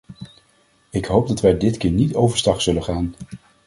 Ik 0.89 1.05
hoop 1.05 1.27
dat 1.27 1.41
wij 1.41 1.57
dit 1.57 1.77
keer 1.77 1.91
niet 1.91 2.15
overstag 2.15 2.61
zullen 2.61 2.83
gaan. 2.83 3.15